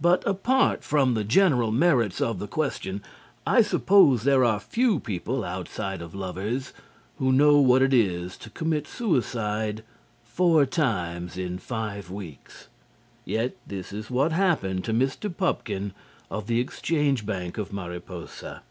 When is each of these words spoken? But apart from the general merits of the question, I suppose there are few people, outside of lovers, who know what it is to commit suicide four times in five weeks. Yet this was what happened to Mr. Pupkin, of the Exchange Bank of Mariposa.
But 0.00 0.24
apart 0.24 0.84
from 0.84 1.14
the 1.14 1.24
general 1.24 1.72
merits 1.72 2.20
of 2.20 2.38
the 2.38 2.46
question, 2.46 3.02
I 3.44 3.60
suppose 3.60 4.22
there 4.22 4.44
are 4.44 4.60
few 4.60 5.00
people, 5.00 5.42
outside 5.42 6.00
of 6.00 6.14
lovers, 6.14 6.72
who 7.18 7.32
know 7.32 7.58
what 7.58 7.82
it 7.82 7.92
is 7.92 8.36
to 8.36 8.50
commit 8.50 8.86
suicide 8.86 9.82
four 10.22 10.64
times 10.64 11.36
in 11.36 11.58
five 11.58 12.08
weeks. 12.08 12.68
Yet 13.24 13.56
this 13.66 13.90
was 13.90 14.10
what 14.12 14.30
happened 14.30 14.84
to 14.84 14.92
Mr. 14.92 15.28
Pupkin, 15.36 15.92
of 16.30 16.46
the 16.46 16.60
Exchange 16.60 17.26
Bank 17.26 17.58
of 17.58 17.72
Mariposa. 17.72 18.62